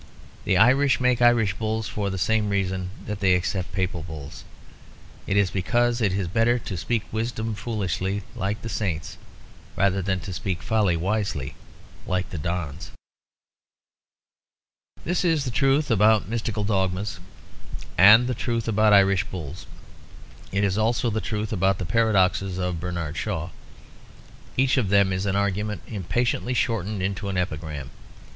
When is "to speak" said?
6.57-7.03, 10.21-10.63